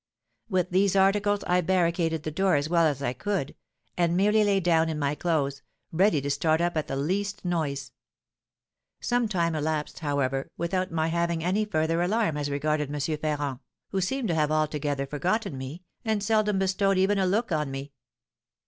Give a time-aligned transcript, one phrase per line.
[0.49, 3.53] With these articles I barricaded the door as well as I could,
[3.95, 7.91] and merely lay down in my clothes, ready to start up at the least noise.
[8.99, 12.99] Some time elapsed, however, without my having any further alarm as regarded M.
[13.17, 13.59] Ferrand,
[13.89, 17.91] who seemed to have altogether forgotten me, and seldom bestowed even a look on me.